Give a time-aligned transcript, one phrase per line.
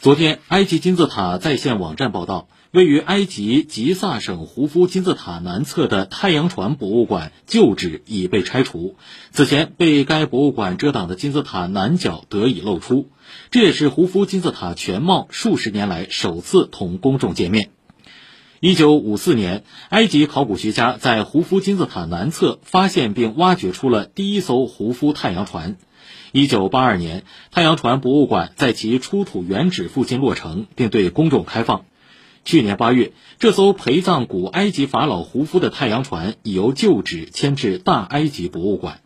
[0.00, 8.94] 昨天，埃及金字塔在线网站报道，位于埃及吉萨省胡夫金字塔南侧的太阳船博物馆旧址已被拆除。
[9.32, 13.10] 此前被该博物馆遮挡的金字塔南角得以露出，
[13.50, 17.70] 这也是胡夫金字塔全貌数十年来首次同公众见面。
[18.60, 25.76] 一九五四年，埃及考古学家在胡夫金字塔南侧发现并挖掘出了第一艘胡夫太阳船。
[26.32, 27.22] 一九八二年，
[27.52, 31.84] 太阳船博物馆在其出土原址附近落成，并对公众开放。
[32.44, 39.02] 去年八月，这艘陪葬古埃及法老胡夫的太阳船已由旧址迁至大埃及博物馆。